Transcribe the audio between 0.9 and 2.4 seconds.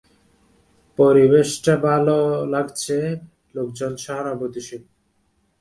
পরিবেশটা ভালো